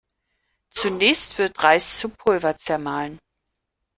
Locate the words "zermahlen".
2.57-3.19